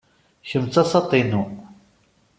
[0.49, 1.43] Kemm d tasaḍt-inu.